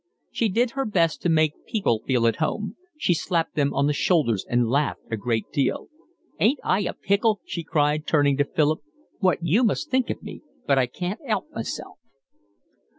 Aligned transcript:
She 0.31 0.49
did 0.49 0.71
her 0.71 0.83
best 0.85 1.21
to 1.21 1.29
make 1.29 1.67
people 1.67 2.01
feel 2.07 2.25
at 2.25 2.37
home. 2.37 2.75
She 2.97 3.13
slapped 3.13 3.53
them 3.53 3.71
on 3.71 3.85
the 3.85 3.93
shoulders 3.93 4.43
and 4.49 4.67
laughed 4.67 5.03
a 5.11 5.15
great 5.15 5.51
deal. 5.51 5.89
"Ain't 6.39 6.57
I 6.63 6.79
a 6.79 6.93
pickle?" 6.95 7.39
she 7.45 7.63
cried, 7.63 8.07
turning 8.07 8.35
to 8.37 8.43
Philip. 8.43 8.79
"What 9.19 9.43
must 9.43 9.43
you 9.85 9.91
think 9.91 10.09
of 10.09 10.23
me? 10.23 10.41
But 10.65 10.79
I 10.79 10.87
can't 10.87 11.19
'elp 11.27 11.51
meself." 11.51 11.99